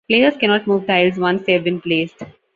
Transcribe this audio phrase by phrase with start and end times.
[0.09, 2.23] Players cannot move tiles once they have been placed.